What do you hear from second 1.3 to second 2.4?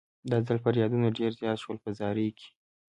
زیات شول په زارۍ